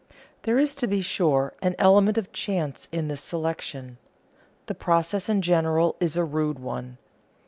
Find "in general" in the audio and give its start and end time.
5.29-5.95